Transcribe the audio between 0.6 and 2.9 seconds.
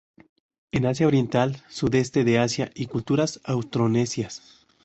En Asia oriental, Sudeste de Asia y